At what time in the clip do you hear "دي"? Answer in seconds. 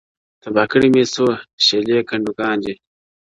2.65-2.73